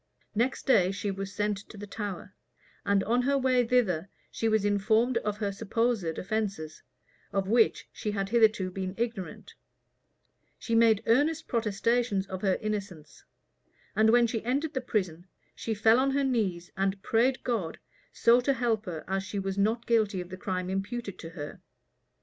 [0.33, 2.33] Next day, she was sent to the Tower;
[2.83, 6.81] and on her way thither, she was informed of her supposed offences,
[7.31, 9.53] of which she had hitherto been ignorant:
[10.57, 13.25] she made earnest protestations of her innocence;
[13.95, 17.77] and when she entered the prison, she fell on her knees, and prayed God
[18.11, 21.61] so to help her, as she was not guilty of the crime imputed to her.